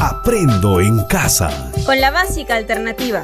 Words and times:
Aprendo 0.00 0.80
en 0.80 1.04
casa. 1.06 1.72
Con 1.84 2.00
la 2.00 2.12
básica 2.12 2.54
alternativa. 2.54 3.20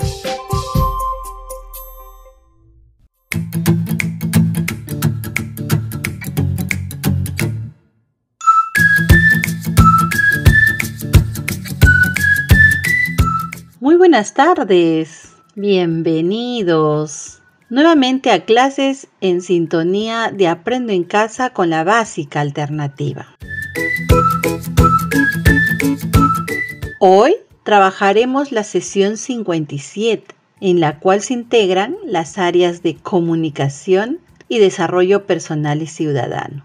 Muy 13.79 13.95
buenas 13.95 14.35
tardes, 14.35 15.33
bienvenidos 15.55 17.41
nuevamente 17.71 18.33
a 18.33 18.45
clases 18.45 19.07
en 19.21 19.43
sintonía 19.43 20.33
de 20.33 20.49
Aprendo 20.49 20.93
en 20.93 21.05
casa 21.05 21.51
con 21.51 21.71
la 21.71 21.85
básica 21.85 22.41
alternativa. 22.41 23.37
Hoy 27.07 27.37
trabajaremos 27.65 28.51
la 28.51 28.65
sesión 28.65 29.19
57, 29.19 30.35
en 30.63 30.81
la 30.81 31.01
cual 31.01 31.21
se 31.21 31.35
integran 31.35 31.99
las 32.07 32.39
áreas 32.39 32.83
de 32.83 32.97
comunicación 32.97 34.21
y 34.49 34.59
desarrollo 34.59 35.27
personal 35.27 35.83
y 35.83 35.87
ciudadano. 35.87 36.65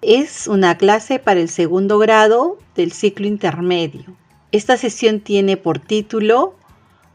Es 0.00 0.46
una 0.46 0.78
clase 0.78 1.18
para 1.18 1.40
el 1.40 1.48
segundo 1.48 1.98
grado 1.98 2.56
del 2.76 2.92
ciclo 2.92 3.26
intermedio. 3.26 4.14
Esta 4.52 4.76
sesión 4.76 5.18
tiene 5.18 5.56
por 5.56 5.80
título 5.80 6.54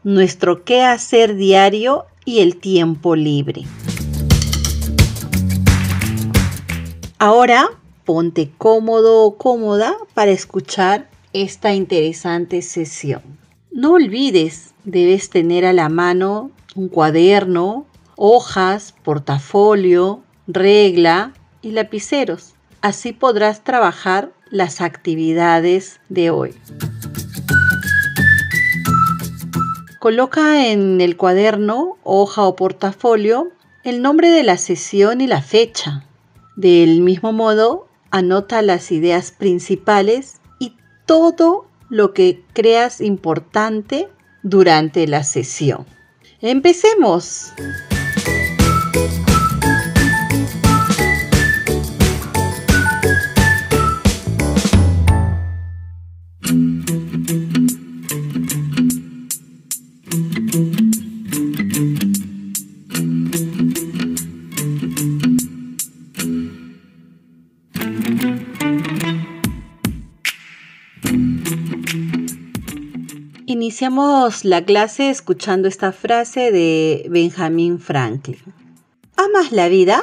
Nuestro 0.04 0.62
qué 0.62 0.82
hacer 0.82 1.34
diario 1.34 2.04
y 2.26 2.40
el 2.40 2.58
tiempo 2.58 3.16
libre. 3.16 3.62
Ahora 7.18 7.70
ponte 8.04 8.50
cómodo 8.58 9.24
o 9.24 9.38
cómoda 9.38 9.96
para 10.12 10.30
escuchar 10.30 11.08
esta 11.42 11.74
interesante 11.74 12.62
sesión. 12.62 13.22
No 13.70 13.92
olvides, 13.92 14.74
debes 14.84 15.28
tener 15.28 15.66
a 15.66 15.74
la 15.74 15.90
mano 15.90 16.50
un 16.74 16.88
cuaderno, 16.88 17.84
hojas, 18.16 18.94
portafolio, 19.04 20.22
regla 20.46 21.34
y 21.60 21.72
lapiceros. 21.72 22.54
Así 22.80 23.12
podrás 23.12 23.64
trabajar 23.64 24.32
las 24.50 24.80
actividades 24.80 26.00
de 26.08 26.30
hoy. 26.30 26.54
Coloca 29.98 30.68
en 30.68 31.02
el 31.02 31.18
cuaderno, 31.18 31.98
hoja 32.02 32.44
o 32.44 32.56
portafolio 32.56 33.50
el 33.84 34.00
nombre 34.00 34.30
de 34.30 34.42
la 34.42 34.56
sesión 34.56 35.20
y 35.20 35.26
la 35.26 35.42
fecha. 35.42 36.06
Del 36.56 37.02
mismo 37.02 37.32
modo, 37.32 37.88
anota 38.10 38.62
las 38.62 38.90
ideas 38.90 39.32
principales 39.32 40.40
todo 41.06 41.66
lo 41.88 42.12
que 42.12 42.42
creas 42.52 43.00
importante 43.00 44.08
durante 44.42 45.06
la 45.06 45.24
sesión. 45.24 45.86
Empecemos. 46.40 47.52
Iniciamos 73.76 74.46
la 74.46 74.64
clase 74.64 75.10
escuchando 75.10 75.68
esta 75.68 75.92
frase 75.92 76.50
de 76.50 77.06
Benjamin 77.10 77.78
Franklin. 77.78 78.40
¿Amas 79.18 79.52
la 79.52 79.68
vida? 79.68 80.02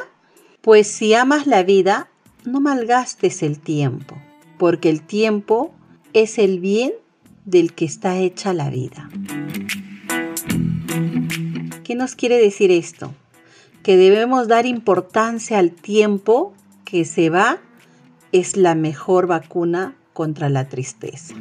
Pues 0.60 0.86
si 0.86 1.12
amas 1.12 1.48
la 1.48 1.64
vida, 1.64 2.08
no 2.44 2.60
malgastes 2.60 3.42
el 3.42 3.58
tiempo, 3.58 4.14
porque 4.58 4.90
el 4.90 5.02
tiempo 5.02 5.74
es 6.12 6.38
el 6.38 6.60
bien 6.60 6.92
del 7.46 7.74
que 7.74 7.84
está 7.84 8.16
hecha 8.18 8.54
la 8.54 8.70
vida. 8.70 9.10
¿Qué 11.82 11.96
nos 11.96 12.14
quiere 12.14 12.36
decir 12.36 12.70
esto? 12.70 13.12
Que 13.82 13.96
debemos 13.96 14.46
dar 14.46 14.66
importancia 14.66 15.58
al 15.58 15.72
tiempo 15.72 16.54
que 16.84 17.04
se 17.04 17.28
va, 17.28 17.58
es 18.30 18.56
la 18.56 18.76
mejor 18.76 19.26
vacuna 19.26 19.96
contra 20.12 20.48
la 20.48 20.68
tristeza. 20.68 21.34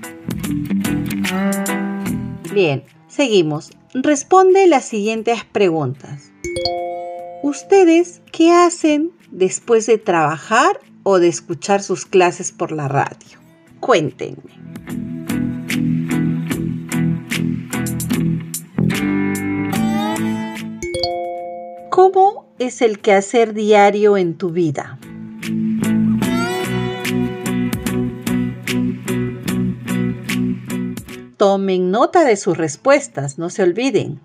Bien, 2.54 2.84
seguimos. 3.08 3.72
Responde 3.96 4.68
las 4.68 4.86
siguientes 4.86 5.44
preguntas. 5.44 6.32
¿Ustedes 7.42 8.22
qué 8.32 8.52
hacen 8.52 9.12
después 9.32 9.88
de 9.88 9.98
trabajar 9.98 10.80
o 11.02 11.18
de 11.18 11.30
escuchar 11.30 11.82
sus 11.82 12.06
clases 12.06 12.52
por 12.52 12.72
la 12.72 12.88
radio? 12.88 13.40
Cuéntenme. 13.80 14.54
¿Cómo 21.90 22.54
es 22.60 22.84
el 22.84 23.00
quehacer 23.00 23.56
diario 23.56 24.16
en 24.16 24.38
tu 24.38 24.52
vida? 24.52 25.00
Tomen 31.44 31.92
nota 31.92 32.24
de 32.24 32.38
sus 32.38 32.58
respuestas, 32.58 33.38
no 33.38 33.50
se 33.50 33.64
olviden. 33.64 34.22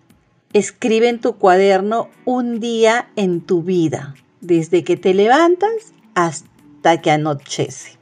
Escribe 0.53 1.09
en 1.09 1.21
tu 1.21 1.33
cuaderno 1.33 2.11
un 2.25 2.61
día 2.61 3.11
en 3.17 3.41
tu 3.41 3.65
vida, 3.65 4.15
desde 4.41 4.85
que 4.85 4.97
te 4.97 5.15
levantas 5.15 5.95
hasta 6.15 7.03
que 7.03 7.11
anochece. 7.11 7.99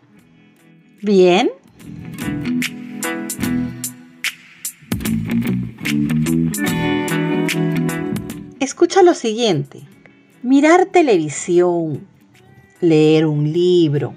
¿Bien? 1.00 1.50
Escucha 8.60 9.02
lo 9.02 9.14
siguiente. 9.14 9.80
Mirar 10.42 10.84
televisión, 10.92 12.06
leer 12.82 13.24
un 13.24 13.50
libro, 13.50 14.12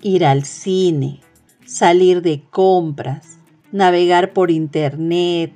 ir 0.00 0.24
al 0.24 0.44
cine, 0.44 1.22
salir 1.66 2.22
de 2.22 2.44
compras, 2.48 3.37
navegar 3.72 4.32
por 4.32 4.50
internet, 4.50 5.52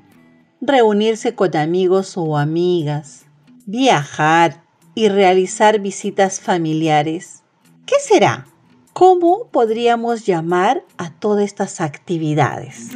reunirse 0.60 1.34
con 1.34 1.56
amigos 1.56 2.16
o 2.16 2.36
amigas, 2.36 3.26
viajar 3.66 4.62
y 4.94 5.08
realizar 5.08 5.80
visitas 5.80 6.40
familiares. 6.40 7.42
¿Qué 7.86 7.96
será? 8.00 8.46
¿Cómo 8.92 9.48
podríamos 9.50 10.26
llamar 10.26 10.84
a 10.98 11.10
todas 11.10 11.44
estas 11.44 11.80
actividades? 11.80 12.90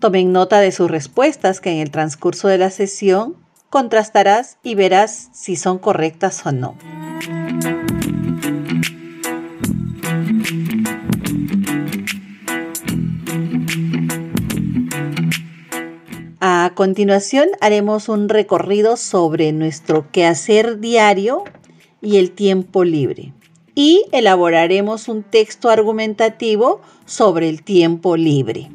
Tomen 0.00 0.32
nota 0.32 0.60
de 0.60 0.70
sus 0.70 0.90
respuestas 0.90 1.60
que 1.60 1.70
en 1.70 1.78
el 1.78 1.90
transcurso 1.90 2.48
de 2.48 2.58
la 2.58 2.70
sesión 2.70 3.36
contrastarás 3.70 4.58
y 4.62 4.74
verás 4.74 5.28
si 5.32 5.56
son 5.56 5.78
correctas 5.78 6.44
o 6.46 6.52
no. 6.52 6.76
A 16.40 16.72
continuación 16.74 17.48
haremos 17.60 18.08
un 18.08 18.28
recorrido 18.28 18.96
sobre 18.96 19.52
nuestro 19.52 20.10
quehacer 20.12 20.78
diario 20.78 21.44
y 22.00 22.18
el 22.18 22.30
tiempo 22.30 22.84
libre 22.84 23.32
y 23.74 24.06
elaboraremos 24.10 25.06
un 25.06 25.22
texto 25.22 25.70
argumentativo 25.70 26.80
sobre 27.06 27.48
el 27.48 27.62
tiempo 27.62 28.16
libre. 28.16 28.68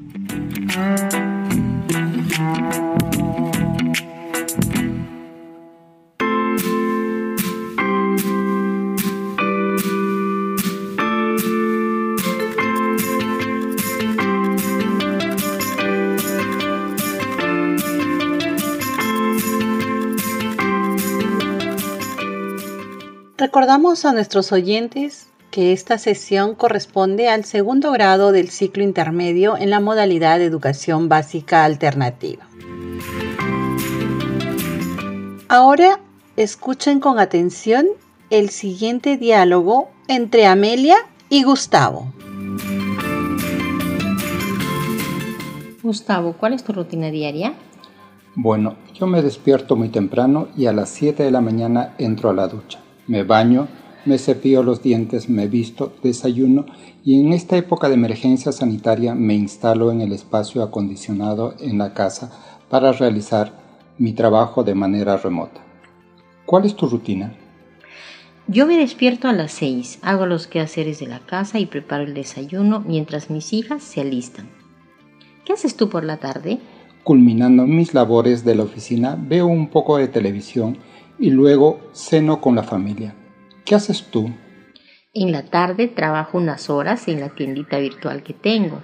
Recordamos 23.53 24.03
a 24.03 24.13
nuestros 24.13 24.51
oyentes 24.51 25.27
que 25.51 25.73
esta 25.73 26.00
sesión 26.00 26.55
corresponde 26.55 27.29
al 27.29 27.45
segundo 27.45 27.91
grado 27.91 28.31
del 28.31 28.50
ciclo 28.50 28.81
intermedio 28.83 29.57
en 29.57 29.69
la 29.69 29.79
modalidad 29.79 30.39
de 30.39 30.45
educación 30.45 31.07
básica 31.07 31.63
alternativa. 31.63 32.47
Ahora 35.50 36.00
escuchen 36.35 37.00
con 37.00 37.19
atención 37.19 37.85
el 38.31 38.50
siguiente 38.50 39.17
diálogo 39.17 39.91
entre 40.07 40.47
Amelia 40.47 40.95
y 41.29 41.44
Gustavo. 41.44 42.11
Gustavo, 45.83 46.33
¿cuál 46.39 46.53
es 46.53 46.63
tu 46.63 46.73
rutina 46.73 47.11
diaria? 47.11 47.53
Bueno, 48.33 48.77
yo 48.95 49.05
me 49.05 49.21
despierto 49.21 49.75
muy 49.75 49.89
temprano 49.89 50.47
y 50.57 50.65
a 50.65 50.73
las 50.73 50.89
7 50.89 51.21
de 51.21 51.29
la 51.29 51.41
mañana 51.41 51.94
entro 52.00 52.31
a 52.31 52.33
la 52.33 52.47
ducha. 52.47 52.82
Me 53.07 53.23
baño, 53.23 53.67
me 54.05 54.17
cepillo 54.17 54.63
los 54.63 54.81
dientes, 54.81 55.29
me 55.29 55.47
visto, 55.47 55.94
desayuno 56.01 56.65
y 57.03 57.19
en 57.19 57.33
esta 57.33 57.57
época 57.57 57.89
de 57.89 57.95
emergencia 57.95 58.51
sanitaria 58.51 59.13
me 59.13 59.33
instalo 59.33 59.91
en 59.91 60.01
el 60.01 60.13
espacio 60.13 60.63
acondicionado 60.63 61.55
en 61.59 61.77
la 61.77 61.94
casa 61.94 62.31
para 62.69 62.94
realizar 62.94 63.51
mi 63.97 64.13
trabajo 64.13 64.63
de 64.63 64.75
manera 64.75 65.17
remota. 65.17 65.61
¿Cuál 66.45 66.65
es 66.65 66.75
tu 66.75 66.88
rutina? 66.88 67.33
Yo 68.47 68.67
me 68.67 68.77
despierto 68.77 69.27
a 69.27 69.33
las 69.33 69.51
6, 69.53 70.00
hago 70.01 70.25
los 70.25 70.47
quehaceres 70.47 71.00
de 71.00 71.07
la 71.07 71.19
casa 71.19 71.59
y 71.59 71.65
preparo 71.65 72.03
el 72.03 72.13
desayuno 72.13 72.83
mientras 72.85 73.29
mis 73.29 73.53
hijas 73.53 73.83
se 73.83 74.01
alistan. 74.01 74.50
¿Qué 75.45 75.53
haces 75.53 75.75
tú 75.75 75.89
por 75.89 76.03
la 76.03 76.17
tarde? 76.17 76.59
Culminando 77.03 77.65
mis 77.65 77.94
labores 77.94 78.44
de 78.44 78.55
la 78.55 78.63
oficina, 78.63 79.17
veo 79.19 79.45
un 79.45 79.69
poco 79.69 79.97
de 79.97 80.07
televisión 80.07 80.77
y 81.23 81.29
luego 81.29 81.79
ceno 81.93 82.41
con 82.41 82.53
la 82.53 82.63
familia. 82.63 83.15
¿Qué 83.63 83.75
haces 83.75 84.07
tú? 84.11 84.29
En 85.13 85.31
la 85.31 85.45
tarde 85.45 85.87
trabajo 85.87 86.37
unas 86.37 86.69
horas 86.69 87.07
en 87.07 87.21
la 87.21 87.29
tiendita 87.29 87.77
virtual 87.77 88.23
que 88.23 88.33
tengo. 88.33 88.81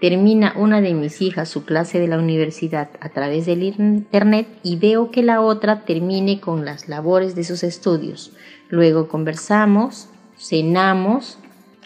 Termina 0.00 0.54
una 0.56 0.80
de 0.80 0.94
mis 0.94 1.20
hijas 1.20 1.50
su 1.50 1.66
clase 1.66 2.00
de 2.00 2.08
la 2.08 2.16
universidad 2.16 2.88
a 3.00 3.10
través 3.10 3.44
del 3.44 3.62
internet 3.64 4.48
y 4.62 4.76
veo 4.76 5.10
que 5.10 5.22
la 5.22 5.42
otra 5.42 5.84
termine 5.84 6.40
con 6.40 6.64
las 6.64 6.88
labores 6.88 7.34
de 7.34 7.44
sus 7.44 7.62
estudios. 7.62 8.32
Luego 8.70 9.08
conversamos, 9.08 10.08
cenamos, 10.38 11.36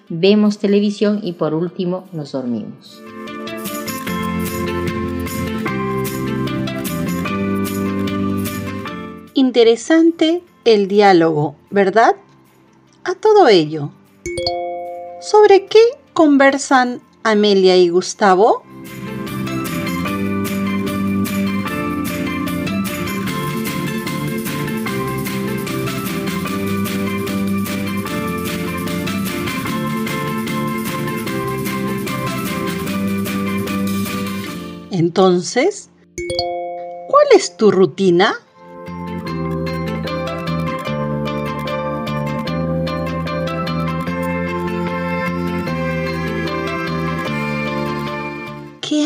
vemos 0.09 0.61
televisión 0.61 1.19
y 1.25 1.33
por 1.33 1.55
último 1.55 2.07
nos 2.13 2.31
dormimos. 2.31 3.03
Interesante 9.55 10.43
el 10.65 10.89
diálogo, 10.89 11.57
¿verdad? 11.69 12.17
A 13.05 13.15
todo 13.15 13.49
ello. 13.49 13.91
¿Sobre 15.21 15.67
qué 15.67 15.79
conversan 16.15 17.03
Amelia 17.23 17.77
y 17.77 17.91
Gustavo? 17.91 18.63
Entonces, 34.91 35.91
¿cuál 37.11 37.27
es 37.35 37.59
tu 37.59 37.71
rutina? 37.71 38.35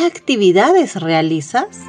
Actividades 0.07 0.97
realizas? 0.97 1.81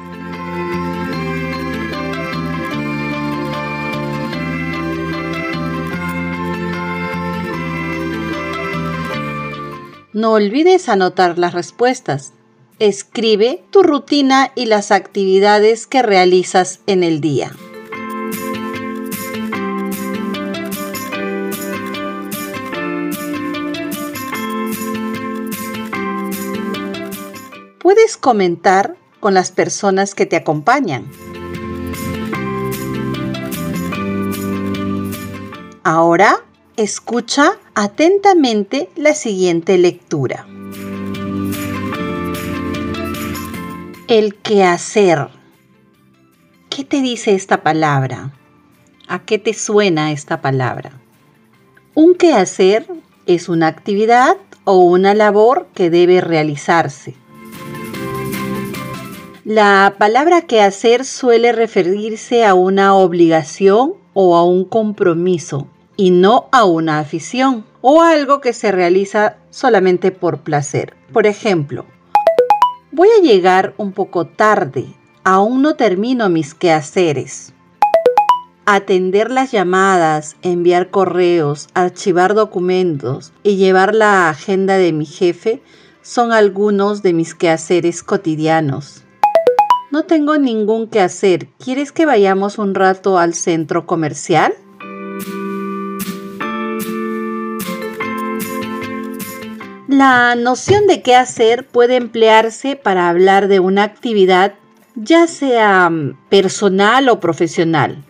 No 10.12 10.32
olvides 10.32 10.88
anotar 10.88 11.38
las 11.38 11.54
respuestas. 11.54 12.32
Escribe 12.80 13.62
tu 13.70 13.82
rutina 13.82 14.50
y 14.56 14.66
las 14.66 14.90
actividades 14.90 15.86
que 15.86 16.02
realizas 16.02 16.80
en 16.86 17.04
el 17.04 17.20
día. 17.20 17.52
Puedes 27.88 28.18
comentar 28.18 28.96
con 29.18 29.32
las 29.32 29.50
personas 29.50 30.14
que 30.14 30.26
te 30.26 30.36
acompañan. 30.36 31.10
Ahora 35.84 36.44
escucha 36.76 37.52
atentamente 37.74 38.90
la 38.94 39.14
siguiente 39.14 39.78
lectura. 39.78 40.46
El 44.06 44.34
quehacer. 44.34 45.28
¿Qué 46.68 46.84
te 46.84 47.00
dice 47.00 47.34
esta 47.34 47.62
palabra? 47.62 48.34
¿A 49.08 49.20
qué 49.20 49.38
te 49.38 49.54
suena 49.54 50.12
esta 50.12 50.42
palabra? 50.42 50.92
Un 51.94 52.16
quehacer 52.16 52.86
es 53.24 53.48
una 53.48 53.68
actividad 53.68 54.36
o 54.64 54.76
una 54.76 55.14
labor 55.14 55.68
que 55.74 55.88
debe 55.88 56.20
realizarse. 56.20 57.16
La 59.50 59.94
palabra 59.96 60.42
quehacer 60.42 61.06
suele 61.06 61.52
referirse 61.52 62.44
a 62.44 62.52
una 62.52 62.94
obligación 62.94 63.94
o 64.12 64.36
a 64.36 64.44
un 64.44 64.66
compromiso 64.66 65.68
y 65.96 66.10
no 66.10 66.50
a 66.52 66.66
una 66.66 66.98
afición 66.98 67.64
o 67.80 68.02
algo 68.02 68.42
que 68.42 68.52
se 68.52 68.72
realiza 68.72 69.38
solamente 69.48 70.10
por 70.10 70.40
placer. 70.40 70.92
Por 71.14 71.26
ejemplo, 71.26 71.86
voy 72.92 73.08
a 73.08 73.22
llegar 73.22 73.72
un 73.78 73.92
poco 73.92 74.26
tarde, 74.26 74.84
aún 75.24 75.62
no 75.62 75.76
termino 75.76 76.28
mis 76.28 76.52
quehaceres. 76.52 77.54
Atender 78.66 79.30
las 79.30 79.50
llamadas, 79.50 80.36
enviar 80.42 80.90
correos, 80.90 81.68
archivar 81.72 82.34
documentos 82.34 83.32
y 83.42 83.56
llevar 83.56 83.94
la 83.94 84.28
agenda 84.28 84.76
de 84.76 84.92
mi 84.92 85.06
jefe 85.06 85.62
son 86.02 86.32
algunos 86.32 87.02
de 87.02 87.14
mis 87.14 87.34
quehaceres 87.34 88.02
cotidianos. 88.02 89.04
No 89.90 90.04
tengo 90.04 90.36
ningún 90.36 90.86
que 90.86 91.00
hacer. 91.00 91.48
¿Quieres 91.58 91.92
que 91.92 92.04
vayamos 92.04 92.58
un 92.58 92.74
rato 92.74 93.18
al 93.18 93.32
centro 93.32 93.86
comercial? 93.86 94.52
La 99.88 100.34
noción 100.34 100.86
de 100.86 101.00
qué 101.00 101.16
hacer 101.16 101.66
puede 101.66 101.96
emplearse 101.96 102.76
para 102.76 103.08
hablar 103.08 103.48
de 103.48 103.60
una 103.60 103.82
actividad 103.82 104.52
ya 104.94 105.26
sea 105.26 105.88
mm, 105.88 106.18
personal 106.28 107.08
o 107.08 107.18
profesional. 107.20 108.04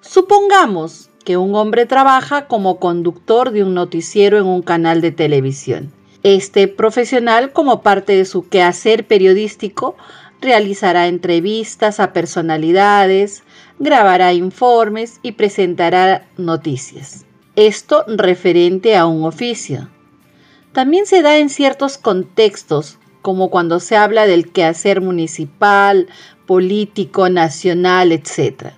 Supongamos 0.00 1.10
que 1.24 1.36
un 1.36 1.54
hombre 1.54 1.84
trabaja 1.84 2.46
como 2.46 2.78
conductor 2.78 3.50
de 3.50 3.64
un 3.64 3.74
noticiero 3.74 4.38
en 4.38 4.46
un 4.46 4.62
canal 4.62 5.02
de 5.02 5.12
televisión. 5.12 5.92
Este 6.22 6.68
profesional, 6.68 7.52
como 7.52 7.82
parte 7.82 8.16
de 8.16 8.24
su 8.24 8.48
quehacer 8.48 9.06
periodístico, 9.06 9.96
realizará 10.40 11.06
entrevistas 11.06 12.00
a 12.00 12.12
personalidades, 12.12 13.42
grabará 13.78 14.32
informes 14.32 15.20
y 15.22 15.32
presentará 15.32 16.26
noticias. 16.36 17.24
Esto 17.56 18.04
referente 18.06 18.96
a 18.96 19.06
un 19.06 19.24
oficio. 19.24 19.88
También 20.72 21.06
se 21.06 21.22
da 21.22 21.38
en 21.38 21.48
ciertos 21.48 21.98
contextos, 21.98 22.98
como 23.22 23.50
cuando 23.50 23.80
se 23.80 23.96
habla 23.96 24.26
del 24.26 24.52
quehacer 24.52 25.00
municipal, 25.00 26.06
político, 26.46 27.28
nacional, 27.28 28.12
etc. 28.12 28.72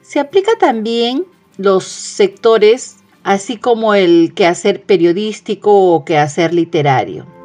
Se 0.00 0.20
aplica 0.20 0.52
también 0.58 1.26
los 1.58 1.84
sectores, 1.84 2.96
así 3.24 3.56
como 3.58 3.94
el 3.94 4.32
quehacer 4.34 4.82
periodístico 4.82 5.92
o 5.92 6.04
quehacer 6.04 6.54
literario. 6.54 7.37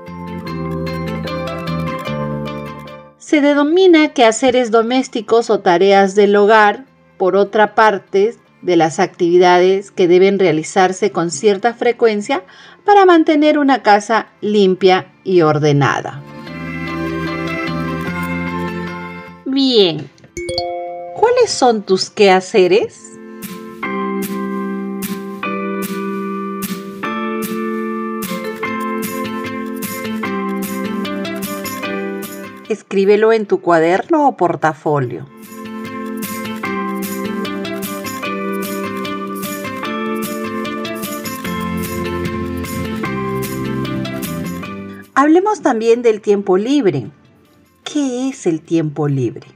Se 3.33 3.41
denomina 3.41 4.09
quehaceres 4.09 4.69
domésticos 4.69 5.49
o 5.49 5.59
tareas 5.61 6.13
del 6.13 6.35
hogar, 6.35 6.85
por 7.17 7.35
otra 7.35 7.73
parte, 7.73 8.35
de 8.61 8.75
las 8.75 8.99
actividades 8.99 9.89
que 9.89 10.07
deben 10.07 10.37
realizarse 10.37 11.11
con 11.11 11.31
cierta 11.31 11.73
frecuencia 11.73 12.43
para 12.85 13.07
mantener 13.07 13.57
una 13.57 13.81
casa 13.81 14.27
limpia 14.39 15.11
y 15.23 15.41
ordenada. 15.41 16.21
Bien, 19.45 20.11
¿cuáles 21.15 21.49
son 21.49 21.81
tus 21.81 22.11
quehaceres? 22.11 23.12
escríbelo 32.93 33.33
en 33.33 33.47
tu 33.47 33.59
cuaderno 33.59 34.27
o 34.27 34.37
portafolio. 34.37 35.25
Hablemos 45.15 45.63
también 45.63 46.03
del 46.03 46.21
tiempo 46.21 46.55
libre. 46.55 47.07
¿Qué 47.83 48.29
es 48.29 48.45
el 48.45 48.61
tiempo 48.61 49.07
libre? 49.07 49.47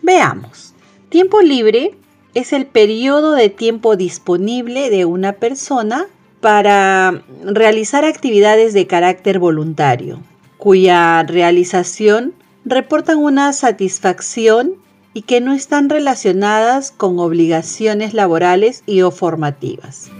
Veamos. 0.00 0.72
Tiempo 1.10 1.42
libre 1.42 1.94
es 2.32 2.54
el 2.54 2.64
periodo 2.64 3.32
de 3.32 3.50
tiempo 3.50 3.96
disponible 3.96 4.88
de 4.88 5.04
una 5.04 5.34
persona 5.34 6.06
para 6.40 7.22
realizar 7.44 8.06
actividades 8.06 8.72
de 8.72 8.86
carácter 8.86 9.38
voluntario, 9.38 10.20
cuya 10.56 11.22
realización 11.24 12.32
reportan 12.64 13.18
una 13.18 13.52
satisfacción 13.52 14.74
y 15.14 15.22
que 15.22 15.40
no 15.40 15.52
están 15.52 15.90
relacionadas 15.90 16.90
con 16.90 17.18
obligaciones 17.18 18.14
laborales 18.14 18.82
y 18.86 19.02
o 19.02 19.10
formativas. 19.10 20.10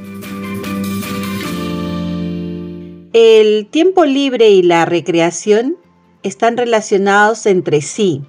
El 3.12 3.66
tiempo 3.66 4.04
libre 4.04 4.50
y 4.50 4.62
la 4.62 4.84
recreación 4.84 5.76
están 6.22 6.56
relacionados 6.56 7.46
entre 7.46 7.82
sí. 7.82 8.22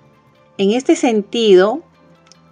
En 0.58 0.72
este 0.72 0.96
sentido, 0.96 1.82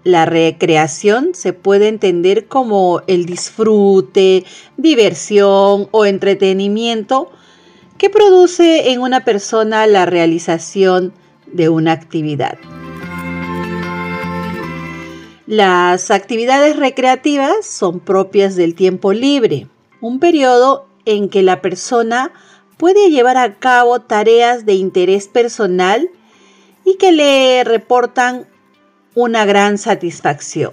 la 0.04 0.26
recreación 0.26 1.32
se 1.34 1.54
puede 1.54 1.88
entender 1.88 2.48
como 2.48 3.02
el 3.08 3.26
disfrute, 3.26 4.46
diversión 4.78 5.88
o 5.92 6.06
entretenimiento 6.06 7.30
que 7.98 8.10
produce 8.10 8.92
en 8.92 9.02
una 9.02 9.24
persona 9.24 9.86
la 9.86 10.06
realización 10.06 11.14
de 11.54 11.70
una 11.70 11.92
actividad. 11.92 12.58
Las 15.48 16.12
actividades 16.12 16.78
recreativas 16.78 17.66
son 17.66 18.00
propias 18.00 18.56
del 18.56 18.74
tiempo 18.74 19.12
libre, 19.12 19.68
un 20.00 20.20
periodo 20.20 20.88
en 21.06 21.30
que 21.30 21.42
la 21.44 21.62
persona 21.62 22.32
puede 22.78 23.10
llevar 23.10 23.38
a 23.38 23.60
cabo 23.60 24.00
tareas 24.02 24.66
de 24.66 24.74
interés 24.74 25.28
personal 25.28 26.10
y 26.86 26.96
que 26.96 27.12
le 27.12 27.64
reportan 27.64 28.48
una 29.14 29.46
gran 29.46 29.78
satisfacción. 29.78 30.72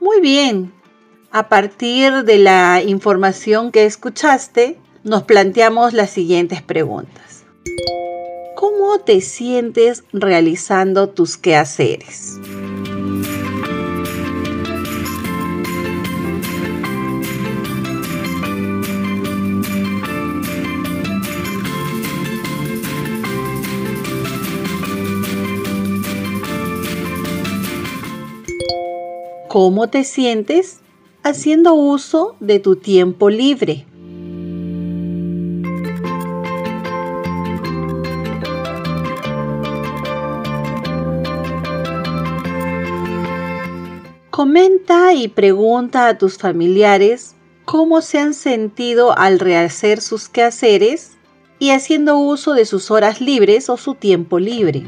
Muy 0.00 0.20
bien, 0.20 0.72
a 1.30 1.48
partir 1.48 2.24
de 2.24 2.38
la 2.38 2.82
información 2.84 3.72
que 3.72 3.86
escuchaste, 3.86 4.78
nos 5.04 5.24
planteamos 5.24 5.92
las 5.92 6.10
siguientes 6.10 6.62
preguntas. 6.62 7.44
¿Cómo 8.54 9.00
te 9.00 9.20
sientes 9.20 10.04
realizando 10.12 11.08
tus 11.08 11.36
quehaceres? 11.36 12.38
¿Cómo 29.48 29.90
te 29.90 30.04
sientes 30.04 30.80
haciendo 31.22 31.74
uso 31.74 32.36
de 32.40 32.58
tu 32.58 32.76
tiempo 32.76 33.28
libre? 33.28 33.84
Y 45.22 45.28
pregunta 45.28 46.08
a 46.08 46.18
tus 46.18 46.36
familiares 46.36 47.36
cómo 47.64 48.00
se 48.00 48.18
han 48.18 48.34
sentido 48.34 49.16
al 49.16 49.38
rehacer 49.38 50.00
sus 50.00 50.28
quehaceres 50.28 51.12
y 51.60 51.70
haciendo 51.70 52.18
uso 52.18 52.54
de 52.54 52.64
sus 52.64 52.90
horas 52.90 53.20
libres 53.20 53.70
o 53.70 53.76
su 53.76 53.94
tiempo 53.94 54.40
libre. 54.40 54.82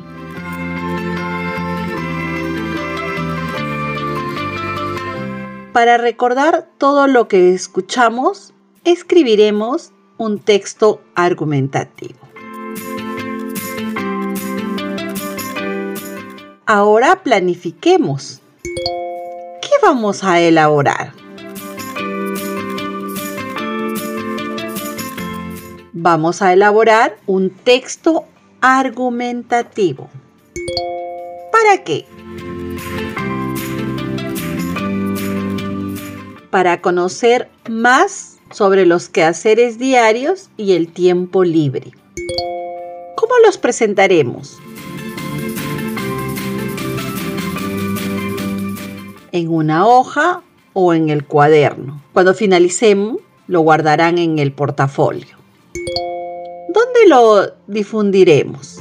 Para 5.72 5.98
recordar 5.98 6.68
todo 6.78 7.06
lo 7.06 7.28
que 7.28 7.54
escuchamos, 7.54 8.54
escribiremos 8.82 9.92
un 10.18 10.40
texto 10.40 11.00
argumentativo. 11.14 12.18
Ahora 16.66 17.22
planifiquemos. 17.22 18.40
¿Qué 19.84 19.88
vamos 19.88 20.24
a 20.24 20.40
elaborar? 20.40 21.12
Vamos 25.92 26.40
a 26.40 26.54
elaborar 26.54 27.18
un 27.26 27.50
texto 27.50 28.24
argumentativo. 28.62 30.08
¿Para 31.52 31.84
qué? 31.84 32.06
para 36.50 36.80
conocer 36.80 37.50
más 37.68 38.38
sobre 38.52 38.86
los 38.86 39.10
quehaceres 39.10 39.78
diarios 39.78 40.48
y 40.56 40.72
el 40.72 40.90
tiempo 40.90 41.44
libre. 41.44 41.90
¿Cómo 43.16 43.34
los 43.44 43.58
presentaremos? 43.58 44.58
En 49.34 49.52
una 49.52 49.86
hoja 49.86 50.42
o 50.72 50.94
en 50.94 51.10
el 51.10 51.24
cuaderno. 51.26 52.00
Cuando 52.12 52.34
finalicemos, 52.34 53.18
lo 53.48 53.60
guardarán 53.60 54.18
en 54.18 54.38
el 54.38 54.52
portafolio. 54.52 55.36
¿Dónde 56.68 57.08
lo 57.08 57.52
difundiremos? 57.66 58.78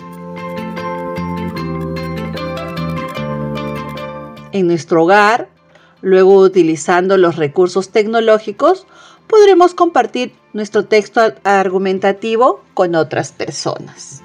En 4.52 4.68
nuestro 4.68 5.04
hogar 5.04 5.50
Luego, 6.04 6.42
utilizando 6.42 7.16
los 7.18 7.38
recursos 7.38 7.90
tecnológicos, 7.90 8.86
podremos 9.28 9.74
compartir 9.74 10.34
nuestro 10.52 10.84
texto 10.84 11.22
argumentativo 11.46 12.62
con 12.74 12.96
otras 12.96 13.32
personas. 13.32 14.22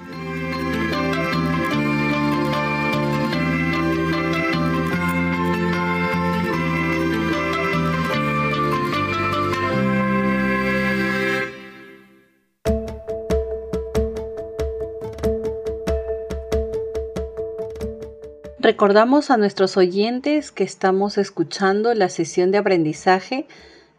Recordamos 18.69 19.31
a 19.31 19.37
nuestros 19.37 19.77
oyentes 19.77 20.51
que 20.51 20.63
estamos 20.63 21.17
escuchando 21.17 21.91
la 21.95 22.07
sesión 22.07 22.51
de 22.51 22.59
aprendizaje 22.59 23.47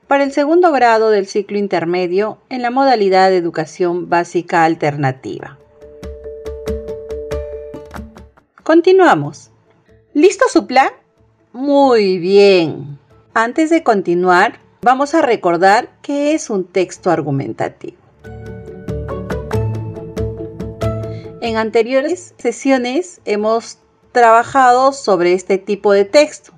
para 0.06 0.22
el 0.22 0.30
segundo 0.30 0.70
grado 0.70 1.10
del 1.10 1.26
ciclo 1.26 1.58
intermedio 1.58 2.38
en 2.50 2.62
la 2.62 2.70
modalidad 2.70 3.30
de 3.30 3.36
educación 3.36 4.08
básica 4.08 4.62
alternativa. 4.62 5.58
Continuamos. 8.62 9.50
¿Listo 10.14 10.44
su 10.48 10.68
plan? 10.68 10.90
Muy 11.52 12.18
bien. 12.18 12.96
Antes 13.34 13.70
de 13.70 13.82
continuar, 13.82 14.60
vamos 14.82 15.14
a 15.14 15.22
recordar 15.22 15.88
qué 16.00 16.32
es 16.32 16.48
un 16.48 16.64
texto 16.64 17.10
argumentativo. 17.10 17.98
En 21.40 21.56
anteriores 21.56 22.34
sesiones 22.38 23.20
hemos 23.24 23.80
trabajado 24.12 24.92
sobre 24.92 25.32
este 25.32 25.58
tipo 25.58 25.92
de 25.92 26.04
texto, 26.04 26.52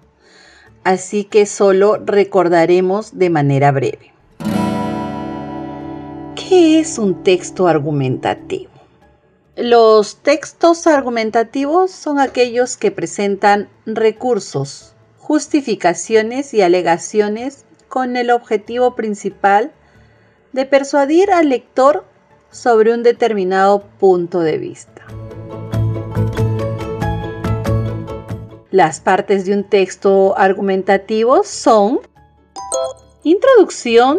así 0.85 1.25
que 1.25 1.47
solo 1.47 1.97
recordaremos 1.97 3.19
de 3.19 3.31
manera 3.31 3.73
breve. 3.73 4.13
¿Qué 6.35 6.81
es 6.81 6.99
un 6.99 7.23
texto 7.23 7.67
argumentativo? 7.67 8.71
Los 9.57 10.17
textos 10.17 10.87
argumentativos 10.87 11.91
son 11.91 12.19
aquellos 12.19 12.77
que 12.77 12.91
presentan 12.91 13.69
recursos, 13.87 14.95
justificaciones 15.19 16.53
y 16.55 16.63
alegaciones 16.63 17.65
con 17.89 18.17
el 18.17 18.31
objetivo 18.31 18.95
principal 18.95 19.73
de 20.53 20.67
persuadir 20.67 21.31
al 21.31 21.49
lector 21.49 22.05
sobre 22.51 22.93
un 22.93 23.03
determinado 23.03 23.83
punto 23.99 24.41
de 24.41 24.59
vista. 24.59 24.92
Las 28.73 29.00
partes 29.00 29.45
de 29.45 29.52
un 29.52 29.64
texto 29.64 30.35
argumentativo 30.38 31.43
son 31.45 32.00
introducción 33.23 34.19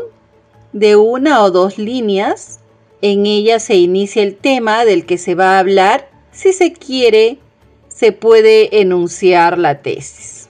de 0.74 0.96
una 0.96 1.44
o 1.44 1.50
dos 1.50 1.80
líneas. 1.80 2.60
En 3.02 3.26
ella 3.26 3.60
se 3.60 3.74
inicia 3.74 4.22
el 4.22 4.36
tema 4.36 4.86
del 4.86 5.08
que 5.08 5.18
se 5.18 5.34
va 5.34 5.56
a 5.56 5.60
hablar. 5.60 6.08
Si 6.32 6.54
se 6.54 6.72
quiere, 6.72 7.40
se 7.88 8.12
puede 8.12 8.80
enunciar 8.80 9.58
la 9.58 9.82
tesis. 9.82 10.50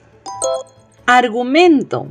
Argumento 1.06 2.06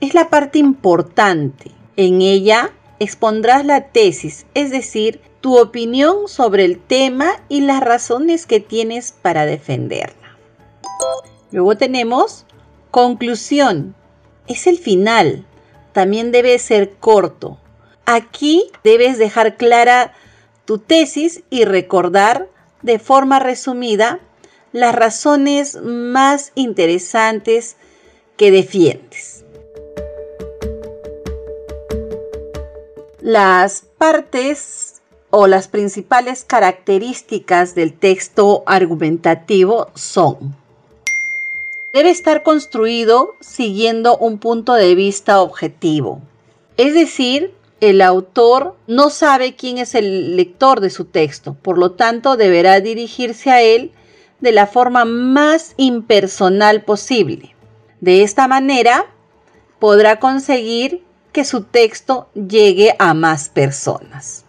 es 0.00 0.14
la 0.14 0.30
parte 0.30 0.58
importante. 0.58 1.70
En 1.98 2.22
ella 2.22 2.72
expondrás 2.98 3.66
la 3.66 3.88
tesis, 3.88 4.46
es 4.54 4.70
decir, 4.70 5.20
tu 5.42 5.58
opinión 5.58 6.26
sobre 6.26 6.64
el 6.64 6.80
tema 6.80 7.32
y 7.50 7.60
las 7.60 7.82
razones 7.82 8.46
que 8.46 8.60
tienes 8.60 9.12
para 9.12 9.44
defenderla. 9.44 10.24
Luego 11.54 11.76
tenemos 11.76 12.46
conclusión. 12.90 13.94
Es 14.48 14.66
el 14.66 14.76
final. 14.76 15.46
También 15.92 16.32
debe 16.32 16.58
ser 16.58 16.96
corto. 16.96 17.58
Aquí 18.06 18.72
debes 18.82 19.18
dejar 19.18 19.56
clara 19.56 20.14
tu 20.64 20.78
tesis 20.78 21.44
y 21.50 21.64
recordar 21.64 22.48
de 22.82 22.98
forma 22.98 23.38
resumida 23.38 24.18
las 24.72 24.96
razones 24.96 25.76
más 25.80 26.50
interesantes 26.56 27.76
que 28.36 28.50
defiendes. 28.50 29.44
Las 33.20 33.82
partes 33.96 35.02
o 35.30 35.46
las 35.46 35.68
principales 35.68 36.42
características 36.42 37.76
del 37.76 37.92
texto 37.92 38.64
argumentativo 38.66 39.92
son 39.94 40.63
debe 41.94 42.10
estar 42.10 42.42
construido 42.42 43.36
siguiendo 43.40 44.18
un 44.18 44.38
punto 44.38 44.74
de 44.74 44.96
vista 44.96 45.40
objetivo. 45.40 46.20
Es 46.76 46.92
decir, 46.92 47.54
el 47.80 48.02
autor 48.02 48.74
no 48.88 49.10
sabe 49.10 49.54
quién 49.54 49.78
es 49.78 49.94
el 49.94 50.36
lector 50.36 50.80
de 50.80 50.90
su 50.90 51.04
texto, 51.04 51.56
por 51.62 51.78
lo 51.78 51.92
tanto 51.92 52.36
deberá 52.36 52.80
dirigirse 52.80 53.52
a 53.52 53.62
él 53.62 53.92
de 54.40 54.50
la 54.50 54.66
forma 54.66 55.04
más 55.04 55.74
impersonal 55.76 56.82
posible. 56.82 57.54
De 58.00 58.24
esta 58.24 58.48
manera 58.48 59.06
podrá 59.78 60.18
conseguir 60.18 61.04
que 61.30 61.44
su 61.44 61.62
texto 61.62 62.26
llegue 62.34 62.96
a 62.98 63.14
más 63.14 63.48
personas. 63.48 64.44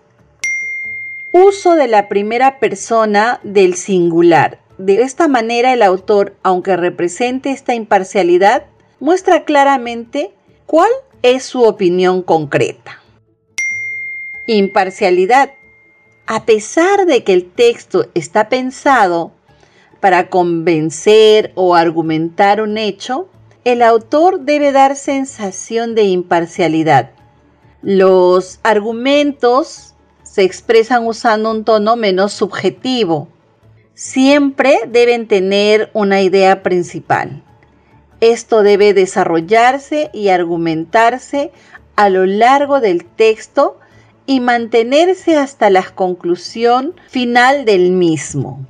Uso 1.32 1.76
de 1.76 1.88
la 1.88 2.10
primera 2.10 2.58
persona 2.58 3.40
del 3.44 3.76
singular. 3.76 4.65
De 4.78 5.02
esta 5.02 5.28
manera 5.28 5.74
el 5.74 5.82
autor, 5.82 6.36
aunque 6.44 6.76
represente 6.76 7.52
esta 7.52 7.74
imparcialidad, 7.76 8.66
muestra 9.00 9.46
claramente 9.46 10.32
cuál 10.66 10.90
es 11.22 11.44
su 11.44 11.64
opinión 11.64 12.22
concreta. 12.22 13.02
Imparcialidad. 14.48 15.54
A 16.28 16.46
pesar 16.46 17.06
de 17.06 17.24
que 17.24 17.34
el 17.34 17.52
texto 17.52 18.08
está 18.14 18.50
pensado 18.50 19.32
para 20.00 20.30
convencer 20.30 21.52
o 21.56 21.76
argumentar 21.76 22.62
un 22.62 22.78
hecho, 22.78 23.28
el 23.64 23.82
autor 23.82 24.42
debe 24.42 24.72
dar 24.72 24.96
sensación 24.96 25.96
de 25.96 26.04
imparcialidad. 26.04 27.12
Los 27.82 28.60
argumentos 28.64 29.94
se 30.24 30.44
expresan 30.44 31.08
usando 31.08 31.50
un 31.50 31.64
tono 31.64 31.96
menos 31.96 32.34
subjetivo. 32.34 33.28
Siempre 33.98 34.78
deben 34.90 35.26
tener 35.26 35.90
una 35.94 36.22
idea 36.22 36.64
principal. 36.64 37.42
Esto 38.20 38.62
debe 38.62 38.94
desarrollarse 38.94 40.10
y 40.12 40.28
argumentarse 40.28 41.54
a 41.96 42.10
lo 42.10 42.26
largo 42.26 42.82
del 42.82 43.06
texto 43.06 43.80
y 44.26 44.42
mantenerse 44.42 45.38
hasta 45.38 45.70
la 45.70 45.82
conclusión 45.82 46.94
final 47.08 47.64
del 47.64 47.92
mismo. 47.92 48.68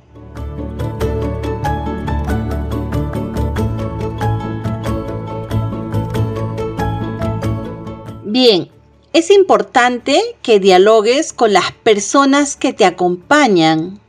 Bien, 8.22 8.68
es 9.12 9.32
importante 9.32 10.20
que 10.40 10.60
dialogues 10.60 11.32
con 11.32 11.52
las 11.52 11.72
personas 11.72 12.54
que 12.54 12.72
te 12.72 12.84
acompañan. 12.84 14.05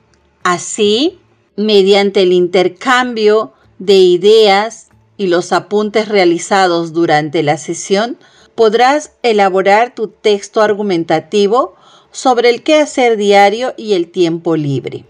Así, 0.50 1.20
mediante 1.58 2.22
el 2.22 2.32
intercambio 2.32 3.52
de 3.80 3.96
ideas 3.96 4.88
y 5.18 5.28
los 5.28 5.52
apuntes 5.52 6.08
realizados 6.08 6.94
durante 6.94 7.44
la 7.44 7.58
sesión, 7.58 8.18
podrás 8.56 9.12
elaborar 9.24 9.94
tu 9.94 10.08
texto 10.08 10.62
argumentativo 10.62 11.76
sobre 12.14 12.50
el 12.50 12.64
quehacer 12.64 13.18
diario 13.18 13.74
y 13.76 13.92
el 13.92 14.10
tiempo 14.10 14.56
libre. 14.56 15.04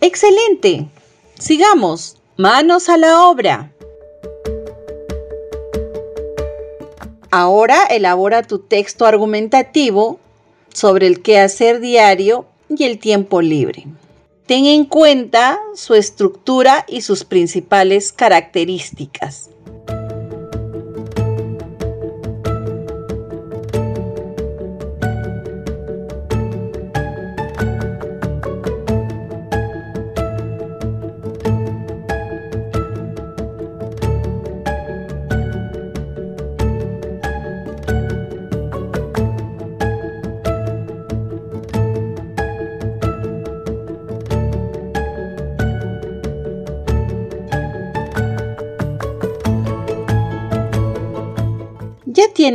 Excelente. 0.00 0.86
Sigamos. 1.40 2.18
Manos 2.36 2.88
a 2.88 2.98
la 2.98 3.26
obra. 3.26 3.72
Ahora 7.32 7.82
elabora 7.90 8.44
tu 8.44 8.60
texto 8.60 9.06
argumentativo 9.06 10.20
sobre 10.72 11.06
el 11.06 11.22
quehacer 11.22 11.80
diario 11.80 12.46
y 12.68 12.84
el 12.84 12.98
tiempo 12.98 13.40
libre. 13.40 13.86
Ten 14.46 14.64
en 14.66 14.84
cuenta 14.84 15.58
su 15.74 15.94
estructura 15.94 16.86
y 16.88 17.02
sus 17.02 17.24
principales 17.24 18.12
características. 18.12 19.50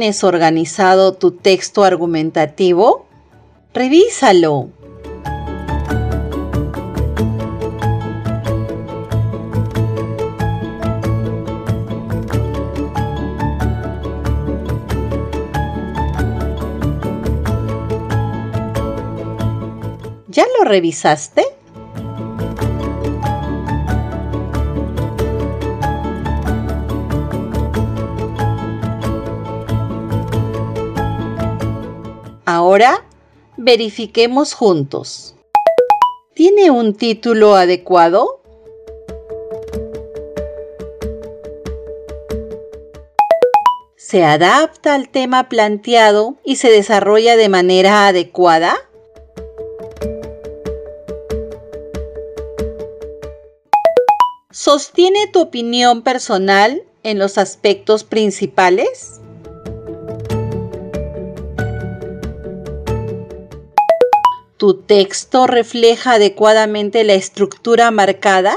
Tienes 0.03 0.25
organizado 0.25 1.13
tu 1.13 1.31
texto 1.31 1.85
argumentativo? 1.85 3.05
Revísalo. 3.73 4.67
¿Ya 20.27 20.43
lo 20.59 20.65
revisaste? 20.65 21.52
Ahora 32.73 33.05
verifiquemos 33.55 34.55
juntos. 34.55 35.35
¿Tiene 36.33 36.71
un 36.71 36.95
título 36.95 37.53
adecuado? 37.53 38.41
¿Se 43.95 44.25
adapta 44.25 44.95
al 44.95 45.09
tema 45.09 45.49
planteado 45.49 46.37
y 46.43 46.55
se 46.55 46.71
desarrolla 46.71 47.37
de 47.37 47.47
manera 47.47 48.07
adecuada? 48.07 48.75
¿Sostiene 54.49 55.27
tu 55.31 55.41
opinión 55.41 56.01
personal 56.01 56.81
en 57.03 57.19
los 57.19 57.37
aspectos 57.37 58.03
principales? 58.03 59.19
¿Tu 64.63 64.75
texto 64.75 65.45
refleja 65.45 66.13
adecuadamente 66.13 67.03
la 67.03 67.15
estructura 67.15 67.91
marcada? 67.91 68.55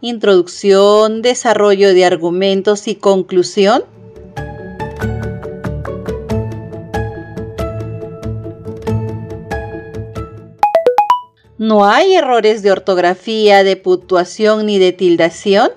Introducción, 0.00 1.20
desarrollo 1.20 1.92
de 1.92 2.06
argumentos 2.06 2.88
y 2.88 2.94
conclusión. 2.94 3.84
¿No 11.58 11.84
hay 11.84 12.14
errores 12.14 12.62
de 12.62 12.72
ortografía, 12.72 13.62
de 13.62 13.76
puntuación 13.76 14.64
ni 14.64 14.78
de 14.78 14.92
tildación? 14.92 15.70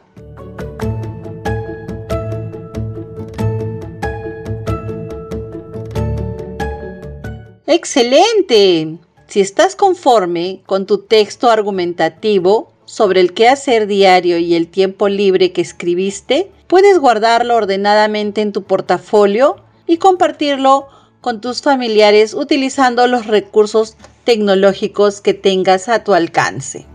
¡Excelente! 7.68 9.00
Si 9.34 9.42
estás 9.42 9.76
conforme 9.76 10.62
con 10.68 10.86
tu 10.86 11.00
texto 11.00 11.50
argumentativo 11.50 12.72
sobre 12.86 13.20
el 13.20 13.34
quehacer 13.34 13.88
diario 13.88 14.38
y 14.38 14.54
el 14.54 14.68
tiempo 14.68 15.10
libre 15.10 15.52
que 15.52 15.62
escribiste, 15.62 16.52
puedes 16.68 17.00
guardarlo 17.00 17.56
ordenadamente 17.56 18.42
en 18.42 18.52
tu 18.52 18.62
portafolio 18.62 19.56
y 19.88 19.98
compartirlo 19.98 20.86
con 21.20 21.42
tus 21.42 21.64
familiares 21.64 22.36
utilizando 22.36 23.08
los 23.08 23.26
recursos 23.26 23.98
tecnológicos 24.24 25.20
que 25.20 25.34
tengas 25.34 25.90
a 25.90 26.04
tu 26.04 26.14
alcance. 26.14 26.86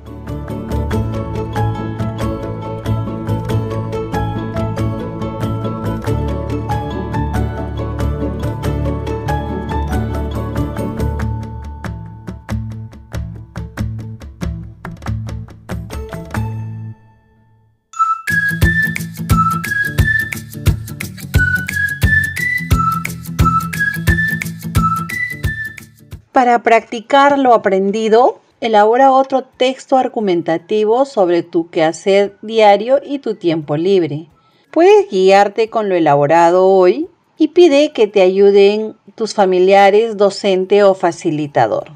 Para 26.39 26.63
practicar 26.63 27.37
lo 27.37 27.53
aprendido, 27.53 28.41
elabora 28.61 29.11
otro 29.11 29.43
texto 29.43 29.97
argumentativo 29.97 31.05
sobre 31.05 31.43
tu 31.43 31.69
quehacer 31.69 32.37
diario 32.43 33.01
y 33.05 33.19
tu 33.19 33.35
tiempo 33.35 33.77
libre. 33.77 34.29
Puedes 34.71 35.11
guiarte 35.11 35.69
con 35.69 35.89
lo 35.89 35.97
elaborado 35.97 36.65
hoy 36.65 37.09
y 37.39 37.49
pide 37.49 37.91
que 37.93 38.07
te 38.07 38.23
ayuden 38.23 38.95
tus 39.17 39.35
familiares, 39.35 40.17
docente 40.17 40.85
o 40.85 40.95
facilitador. 40.95 41.91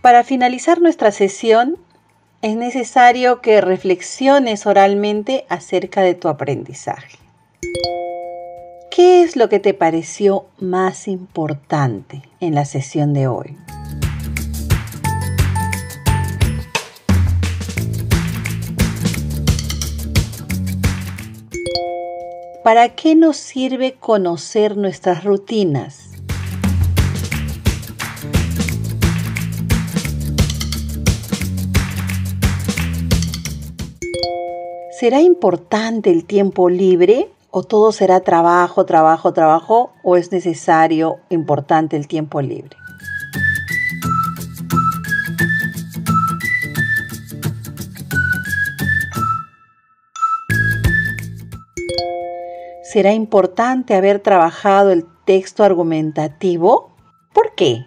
Para 0.00 0.24
finalizar 0.24 0.80
nuestra 0.80 1.12
sesión, 1.12 1.76
es 2.40 2.56
necesario 2.56 3.42
que 3.42 3.60
reflexiones 3.60 4.64
oralmente 4.64 5.44
acerca 5.50 6.00
de 6.00 6.14
tu 6.14 6.28
aprendizaje. 6.28 7.18
¿Qué 8.96 9.24
es 9.24 9.34
lo 9.34 9.48
que 9.48 9.58
te 9.58 9.74
pareció 9.74 10.46
más 10.60 11.08
importante 11.08 12.22
en 12.38 12.54
la 12.54 12.64
sesión 12.64 13.12
de 13.12 13.26
hoy? 13.26 13.56
¿Para 22.62 22.90
qué 22.90 23.16
nos 23.16 23.36
sirve 23.36 23.94
conocer 23.94 24.76
nuestras 24.76 25.24
rutinas? 25.24 26.10
¿Será 35.00 35.20
importante 35.20 36.12
el 36.12 36.24
tiempo 36.24 36.70
libre 36.70 37.28
¿O 37.56 37.62
todo 37.62 37.92
será 37.92 38.18
trabajo, 38.18 38.84
trabajo, 38.84 39.32
trabajo? 39.32 39.92
¿O 40.02 40.16
es 40.16 40.32
necesario, 40.32 41.20
importante 41.28 41.96
el 41.96 42.08
tiempo 42.08 42.42
libre? 42.42 42.76
¿Será 52.82 53.12
importante 53.12 53.94
haber 53.94 54.18
trabajado 54.18 54.90
el 54.90 55.06
texto 55.24 55.62
argumentativo? 55.62 56.96
¿Por 57.32 57.54
qué? 57.54 57.86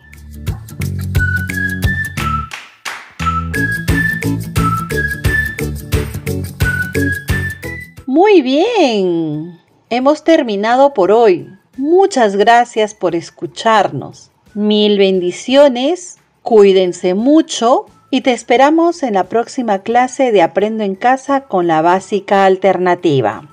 Muy 8.20 8.42
bien, 8.42 9.60
hemos 9.92 10.24
terminado 10.24 10.96
por 10.96 11.12
hoy. 11.12 11.56
Muchas 11.78 12.36
gracias 12.36 12.96
por 12.96 13.14
escucharnos. 13.14 14.32
Mil 14.56 14.98
bendiciones, 14.98 16.18
cuídense 16.42 17.14
mucho 17.14 17.86
y 18.10 18.22
te 18.22 18.32
esperamos 18.32 19.04
en 19.04 19.14
la 19.14 19.26
próxima 19.26 19.84
clase 19.84 20.32
de 20.32 20.42
Aprendo 20.42 20.84
en 20.84 20.96
casa 20.96 21.42
con 21.42 21.68
la 21.68 21.84
básica 21.84 22.46
alternativa. 22.46 23.48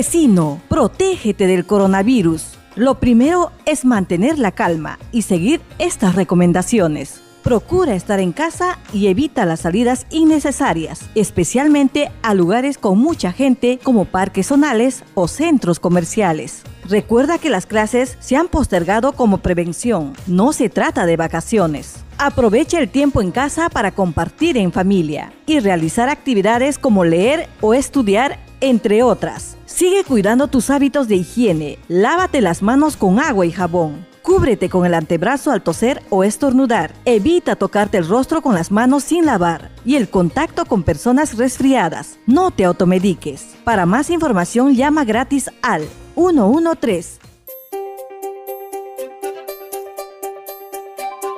Vecino, 0.00 0.62
protégete 0.70 1.46
del 1.46 1.66
coronavirus. 1.66 2.54
Lo 2.74 2.98
primero 3.00 3.52
es 3.66 3.84
mantener 3.84 4.38
la 4.38 4.50
calma 4.50 4.98
y 5.12 5.20
seguir 5.20 5.60
estas 5.78 6.14
recomendaciones. 6.14 7.20
Procura 7.42 7.94
estar 7.94 8.18
en 8.18 8.32
casa 8.32 8.78
y 8.94 9.08
evita 9.08 9.44
las 9.44 9.60
salidas 9.60 10.06
innecesarias, 10.08 11.10
especialmente 11.14 12.10
a 12.22 12.32
lugares 12.32 12.78
con 12.78 12.98
mucha 12.98 13.30
gente 13.30 13.78
como 13.82 14.06
parques 14.06 14.46
zonales 14.46 15.04
o 15.12 15.28
centros 15.28 15.78
comerciales. 15.80 16.62
Recuerda 16.88 17.36
que 17.36 17.50
las 17.50 17.66
clases 17.66 18.16
se 18.20 18.36
han 18.36 18.48
postergado 18.48 19.12
como 19.12 19.42
prevención, 19.42 20.14
no 20.26 20.54
se 20.54 20.70
trata 20.70 21.04
de 21.04 21.18
vacaciones. 21.18 21.96
Aprovecha 22.16 22.78
el 22.78 22.88
tiempo 22.88 23.20
en 23.20 23.32
casa 23.32 23.68
para 23.68 23.92
compartir 23.92 24.56
en 24.56 24.72
familia 24.72 25.32
y 25.44 25.60
realizar 25.60 26.08
actividades 26.08 26.78
como 26.78 27.04
leer 27.04 27.48
o 27.60 27.74
estudiar, 27.74 28.38
entre 28.60 29.02
otras. 29.02 29.56
Sigue 29.66 30.04
cuidando 30.04 30.48
tus 30.48 30.70
hábitos 30.70 31.08
de 31.08 31.16
higiene. 31.16 31.78
Lávate 31.88 32.40
las 32.40 32.62
manos 32.62 32.96
con 32.96 33.18
agua 33.18 33.46
y 33.46 33.52
jabón. 33.52 34.06
Cúbrete 34.22 34.68
con 34.68 34.84
el 34.84 34.94
antebrazo 34.94 35.50
al 35.50 35.62
toser 35.62 36.02
o 36.10 36.24
estornudar. 36.24 36.92
Evita 37.04 37.56
tocarte 37.56 37.98
el 37.98 38.06
rostro 38.06 38.42
con 38.42 38.54
las 38.54 38.70
manos 38.70 39.04
sin 39.04 39.26
lavar. 39.26 39.70
Y 39.84 39.96
el 39.96 40.08
contacto 40.10 40.66
con 40.66 40.82
personas 40.82 41.36
resfriadas. 41.36 42.18
No 42.26 42.50
te 42.50 42.64
automediques. 42.64 43.46
Para 43.64 43.86
más 43.86 44.10
información 44.10 44.74
llama 44.74 45.04
gratis 45.04 45.50
al 45.62 45.88
113. 46.14 47.20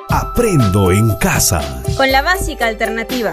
Aprendo 0.08 0.90
en 0.90 1.14
casa. 1.16 1.82
Con 1.96 2.10
la 2.10 2.22
básica 2.22 2.66
alternativa. 2.66 3.32